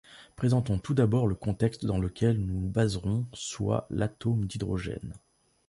Présentons 0.35 0.79
tout 0.79 0.95
d'abord 0.95 1.27
le 1.27 1.35
contexte 1.35 1.85
dans 1.85 1.99
lequel 1.99 2.39
nous 2.43 2.55
nous 2.59 2.67
baserons, 2.69 3.27
soit 3.33 3.85
l'atome 3.91 4.45
d'hydrogène. 4.47 5.13